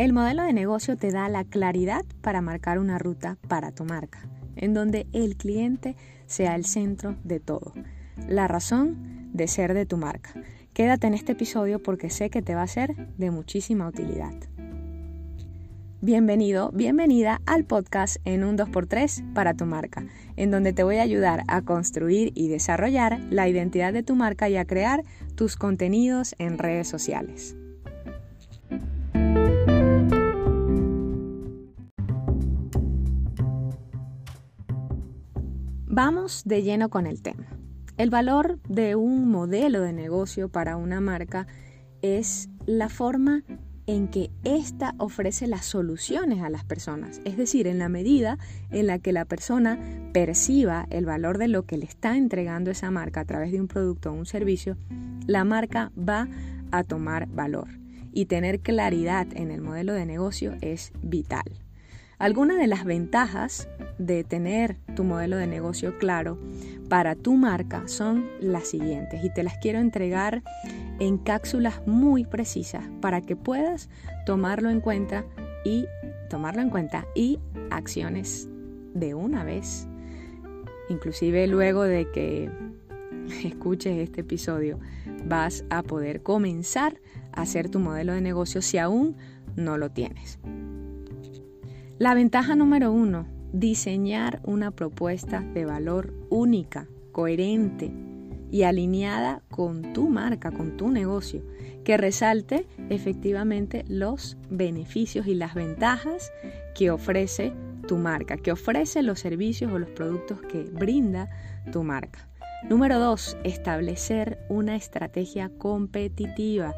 [0.00, 4.26] El modelo de negocio te da la claridad para marcar una ruta para tu marca,
[4.56, 5.94] en donde el cliente
[6.24, 7.74] sea el centro de todo,
[8.26, 10.32] la razón de ser de tu marca.
[10.72, 14.32] Quédate en este episodio porque sé que te va a ser de muchísima utilidad.
[16.00, 20.06] Bienvenido, bienvenida al podcast en un 2x3 para tu marca,
[20.36, 24.48] en donde te voy a ayudar a construir y desarrollar la identidad de tu marca
[24.48, 25.04] y a crear
[25.34, 27.54] tus contenidos en redes sociales.
[35.92, 37.48] Vamos de lleno con el tema.
[37.96, 41.48] El valor de un modelo de negocio para una marca
[42.00, 43.42] es la forma
[43.88, 48.38] en que ésta ofrece las soluciones a las personas, es decir, en la medida
[48.70, 49.80] en la que la persona
[50.12, 53.66] perciba el valor de lo que le está entregando esa marca a través de un
[53.66, 54.76] producto o un servicio,
[55.26, 56.28] la marca va
[56.70, 57.66] a tomar valor
[58.12, 61.50] y tener claridad en el modelo de negocio es vital.
[62.20, 66.38] Algunas de las ventajas de tener tu modelo de negocio claro
[66.90, 70.42] para tu marca son las siguientes y te las quiero entregar
[70.98, 73.88] en cápsulas muy precisas para que puedas
[74.26, 75.24] tomarlo en cuenta
[75.64, 75.86] y
[76.28, 77.38] tomarlo en cuenta y
[77.70, 78.50] acciones
[78.92, 79.88] de una vez.
[80.90, 82.50] Inclusive luego de que
[83.44, 84.78] escuches este episodio
[85.24, 87.00] vas a poder comenzar
[87.32, 89.16] a hacer tu modelo de negocio si aún
[89.56, 90.38] no lo tienes.
[92.00, 97.92] La ventaja número uno, diseñar una propuesta de valor única, coherente
[98.50, 101.44] y alineada con tu marca, con tu negocio,
[101.84, 106.32] que resalte efectivamente los beneficios y las ventajas
[106.74, 107.52] que ofrece
[107.86, 111.28] tu marca, que ofrece los servicios o los productos que brinda
[111.70, 112.30] tu marca.
[112.66, 116.74] Número dos, establecer una estrategia competitiva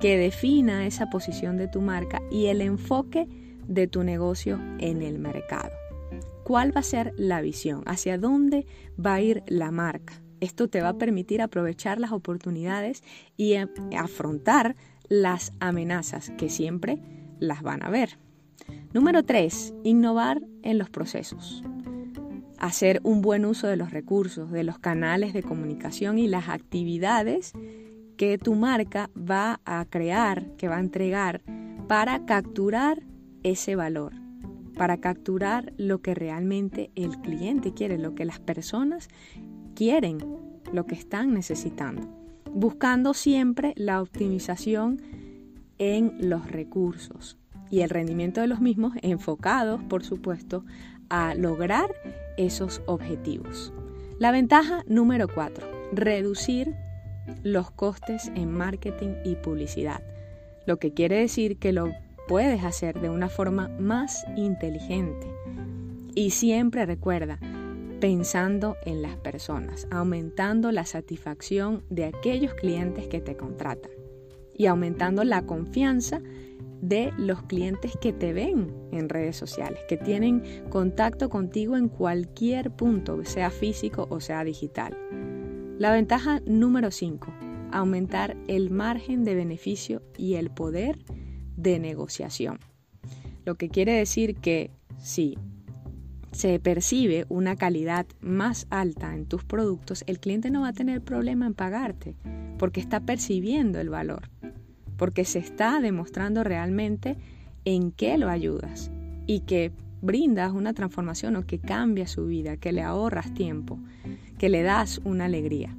[0.00, 5.18] que defina esa posición de tu marca y el enfoque de tu negocio en el
[5.18, 5.72] mercado.
[6.44, 7.82] ¿Cuál va a ser la visión?
[7.86, 8.66] ¿Hacia dónde
[9.04, 10.22] va a ir la marca?
[10.40, 13.02] Esto te va a permitir aprovechar las oportunidades
[13.36, 13.54] y
[13.96, 14.76] afrontar
[15.08, 17.00] las amenazas que siempre
[17.40, 18.18] las van a ver.
[18.92, 19.74] Número 3.
[19.84, 21.62] Innovar en los procesos.
[22.58, 27.52] Hacer un buen uso de los recursos, de los canales de comunicación y las actividades
[28.16, 31.42] que tu marca va a crear, que va a entregar
[31.86, 33.02] para capturar
[33.46, 34.12] ese valor,
[34.76, 39.08] para capturar lo que realmente el cliente quiere, lo que las personas
[39.76, 40.18] quieren,
[40.72, 42.02] lo que están necesitando,
[42.52, 45.00] buscando siempre la optimización
[45.78, 47.38] en los recursos
[47.70, 50.64] y el rendimiento de los mismos enfocados, por supuesto,
[51.08, 51.94] a lograr
[52.36, 53.72] esos objetivos.
[54.18, 56.74] La ventaja número cuatro, reducir
[57.44, 60.02] los costes en marketing y publicidad,
[60.66, 61.92] lo que quiere decir que lo
[62.26, 65.26] puedes hacer de una forma más inteligente.
[66.14, 67.38] Y siempre recuerda,
[68.00, 73.90] pensando en las personas, aumentando la satisfacción de aquellos clientes que te contratan
[74.54, 76.20] y aumentando la confianza
[76.80, 82.70] de los clientes que te ven en redes sociales, que tienen contacto contigo en cualquier
[82.70, 84.96] punto, sea físico o sea digital.
[85.78, 87.32] La ventaja número 5,
[87.72, 90.98] aumentar el margen de beneficio y el poder
[91.56, 92.58] de negociación.
[93.44, 95.38] Lo que quiere decir que si
[96.32, 101.00] se percibe una calidad más alta en tus productos, el cliente no va a tener
[101.00, 102.14] problema en pagarte,
[102.58, 104.28] porque está percibiendo el valor,
[104.96, 107.16] porque se está demostrando realmente
[107.64, 108.90] en qué lo ayudas
[109.26, 113.78] y que brindas una transformación o que cambia su vida, que le ahorras tiempo,
[114.38, 115.74] que le das una alegría.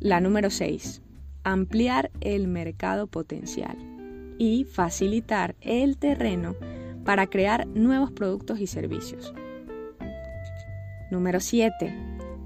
[0.00, 1.00] La número 6.
[1.44, 3.91] Ampliar el mercado potencial
[4.42, 6.56] y facilitar el terreno
[7.04, 9.32] para crear nuevos productos y servicios.
[11.12, 11.94] Número 7.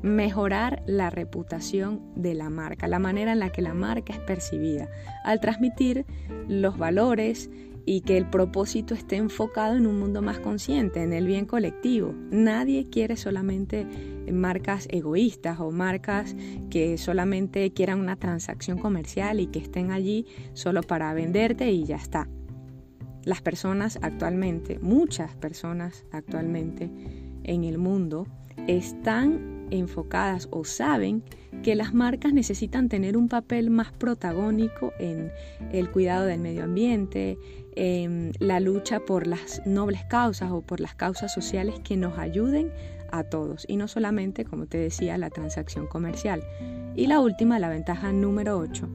[0.03, 4.91] Mejorar la reputación de la marca, la manera en la que la marca es percibida,
[5.25, 6.05] al transmitir
[6.49, 7.49] los valores
[7.87, 12.13] y que el propósito esté enfocado en un mundo más consciente, en el bien colectivo.
[12.31, 13.87] Nadie quiere solamente
[14.33, 16.35] marcas egoístas o marcas
[16.69, 21.97] que solamente quieran una transacción comercial y que estén allí solo para venderte y ya
[21.97, 22.29] está.
[23.25, 26.91] Las personas actualmente, muchas personas actualmente
[27.45, 28.27] en el mundo,
[28.67, 31.23] están enfocadas o saben
[31.63, 35.33] que las marcas necesitan tener un papel más protagónico en
[35.73, 37.39] el cuidado del medio ambiente,
[37.75, 42.71] en la lucha por las nobles causas o por las causas sociales que nos ayuden
[43.11, 46.43] a todos y no solamente, como te decía, la transacción comercial.
[46.95, 48.89] Y la última, la ventaja número 8,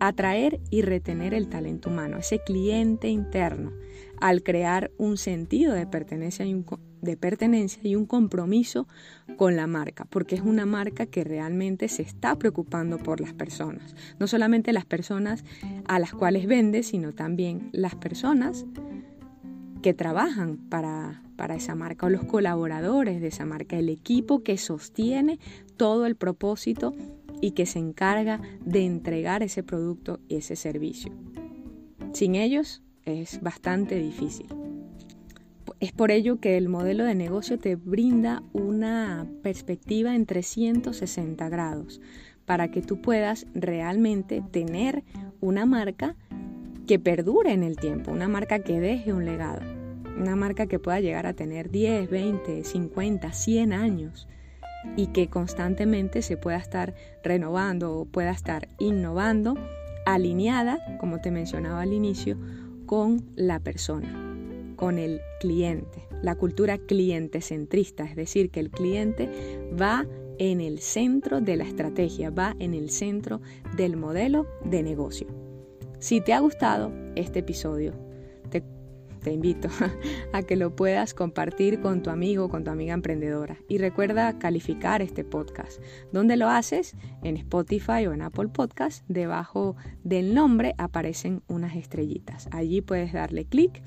[0.00, 3.72] atraer y retener el talento humano, ese cliente interno,
[4.20, 6.50] al crear un sentido de pertenencia y
[7.02, 8.86] de pertenencia y un compromiso
[9.36, 13.94] con la marca, porque es una marca que realmente se está preocupando por las personas,
[14.18, 15.44] no solamente las personas
[15.86, 18.64] a las cuales vende, sino también las personas
[19.82, 24.58] que trabajan para, para esa marca o los colaboradores de esa marca, el equipo que
[24.58, 25.38] sostiene
[25.76, 26.94] todo el propósito
[27.40, 31.12] y que se encarga de entregar ese producto y ese servicio.
[32.12, 34.67] Sin ellos es bastante difícil.
[35.80, 42.00] Es por ello que el modelo de negocio te brinda una perspectiva en 360 grados
[42.46, 45.04] para que tú puedas realmente tener
[45.40, 46.16] una marca
[46.88, 49.60] que perdure en el tiempo, una marca que deje un legado,
[50.18, 54.26] una marca que pueda llegar a tener 10, 20, 50, 100 años
[54.96, 59.54] y que constantemente se pueda estar renovando o pueda estar innovando,
[60.06, 62.36] alineada, como te mencionaba al inicio,
[62.86, 64.27] con la persona,
[64.78, 69.28] con el cliente, la cultura cliente centrista, es decir, que el cliente
[69.78, 70.06] va
[70.38, 73.40] en el centro de la estrategia, va en el centro
[73.76, 75.26] del modelo de negocio.
[75.98, 77.92] Si te ha gustado este episodio,
[78.50, 78.62] te
[79.18, 79.68] te invito
[80.32, 83.58] a que lo puedas compartir con tu amigo con tu amiga emprendedora.
[83.68, 85.82] Y recuerda calificar este podcast.
[86.12, 86.94] ¿Dónde lo haces?
[87.22, 89.04] En Spotify o en Apple Podcast.
[89.08, 92.48] Debajo del nombre aparecen unas estrellitas.
[92.52, 93.82] Allí puedes darle clic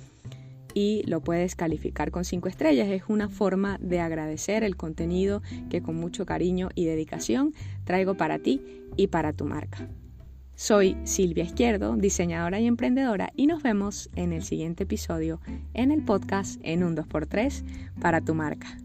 [0.73, 2.89] y lo puedes calificar con cinco estrellas.
[2.89, 7.53] Es una forma de agradecer el contenido que con mucho cariño y dedicación
[7.83, 8.62] traigo para ti
[8.97, 9.89] y para tu marca.
[10.56, 15.41] Soy Silvia Izquierdo, diseñadora y emprendedora, y nos vemos en el siguiente episodio
[15.73, 17.63] en el podcast en un 2x3
[18.00, 18.77] para tu marca.